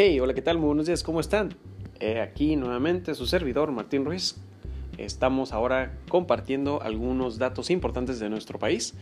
[0.00, 0.58] Hey, hola, ¿qué tal?
[0.58, 1.56] Muy buenos días, ¿cómo están?
[1.98, 4.36] Eh, aquí nuevamente su servidor Martín Ruiz.
[4.96, 8.94] Estamos ahora compartiendo algunos datos importantes de nuestro país.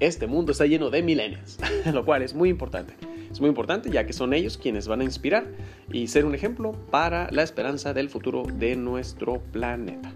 [0.00, 1.58] este mundo está lleno de millennials,
[1.92, 2.94] lo cual es muy importante.
[3.34, 5.44] Es muy importante ya que son ellos quienes van a inspirar
[5.90, 10.12] y ser un ejemplo para la esperanza del futuro de nuestro planeta.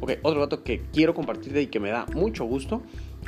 [0.00, 2.80] Ok, otro dato que quiero compartirte y que me da mucho gusto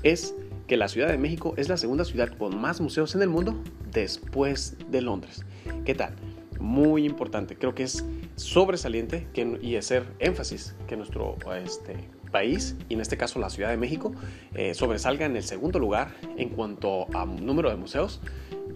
[0.02, 0.34] es
[0.66, 3.54] que la Ciudad de México es la segunda ciudad con más museos en el mundo
[3.92, 5.44] después de Londres.
[5.84, 6.14] ¿Qué tal?
[6.58, 8.06] Muy importante, creo que es
[8.36, 11.96] sobresaliente que, y hacer énfasis que nuestro este,
[12.30, 14.14] país, y en este caso la Ciudad de México,
[14.54, 18.22] eh, sobresalga en el segundo lugar en cuanto a número de museos,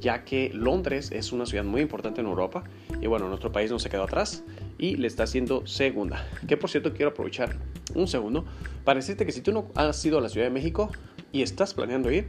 [0.01, 2.65] ya que Londres es una ciudad muy importante en Europa
[3.01, 4.45] y bueno, nuestro país no se quedó atrás
[4.79, 6.27] y le está haciendo segunda.
[6.47, 7.57] Que por cierto quiero aprovechar
[7.95, 8.45] un segundo
[8.85, 10.91] para decirte que si tú no has ido a la Ciudad de México
[11.33, 12.29] y estás planeando ir,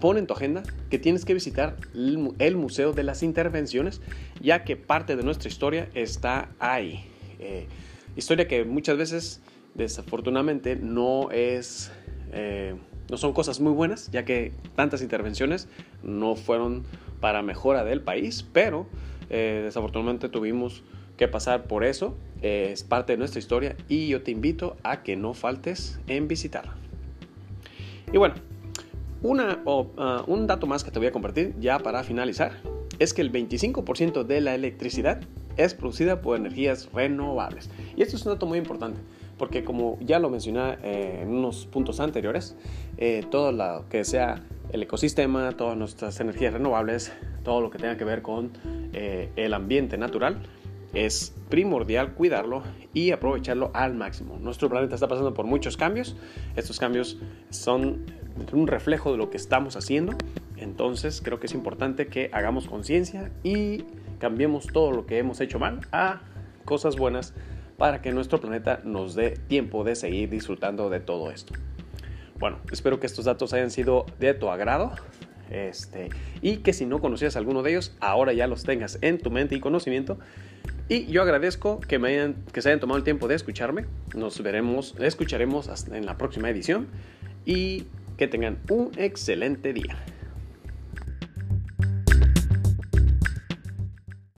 [0.00, 4.00] pon en tu agenda que tienes que visitar el Museo de las Intervenciones,
[4.40, 7.04] ya que parte de nuestra historia está ahí.
[7.38, 7.66] Eh,
[8.16, 9.40] historia que muchas veces
[9.74, 11.90] desafortunadamente no es...
[12.32, 12.76] Eh,
[13.10, 15.68] no son cosas muy buenas, ya que tantas intervenciones
[16.02, 16.84] no fueron
[17.20, 18.86] para mejora del país, pero
[19.30, 20.82] eh, desafortunadamente tuvimos
[21.16, 25.02] que pasar por eso, eh, es parte de nuestra historia y yo te invito a
[25.02, 26.76] que no faltes en visitarla.
[28.12, 28.36] Y bueno,
[29.22, 32.52] una, ah, un dato más que te voy a compartir ya para finalizar
[32.98, 35.20] es que el 25% de la electricidad
[35.56, 37.68] es producida por energías renovables.
[37.96, 39.00] Y esto es un dato muy importante
[39.38, 42.56] porque como ya lo mencioné eh, en unos puntos anteriores,
[42.98, 47.12] eh, todo lo que sea el ecosistema, todas nuestras energías renovables,
[47.44, 48.50] todo lo que tenga que ver con
[48.92, 50.42] eh, el ambiente natural,
[50.92, 52.62] es primordial cuidarlo
[52.92, 54.38] y aprovecharlo al máximo.
[54.40, 56.16] Nuestro planeta está pasando por muchos cambios,
[56.56, 57.18] estos cambios
[57.50, 58.06] son
[58.52, 60.14] un reflejo de lo que estamos haciendo,
[60.56, 63.84] entonces creo que es importante que hagamos conciencia y
[64.18, 66.20] cambiemos todo lo que hemos hecho mal a
[66.64, 67.34] cosas buenas
[67.78, 71.54] para que nuestro planeta nos dé tiempo de seguir disfrutando de todo esto.
[72.38, 74.92] Bueno, espero que estos datos hayan sido de tu agrado.
[75.48, 76.10] Este,
[76.42, 79.54] y que si no conocías alguno de ellos, ahora ya los tengas en tu mente
[79.54, 80.18] y conocimiento.
[80.88, 83.86] Y yo agradezco que, me hayan, que se hayan tomado el tiempo de escucharme.
[84.14, 86.88] Nos veremos, escucharemos en la próxima edición.
[87.46, 87.84] Y
[88.16, 90.04] que tengan un excelente día.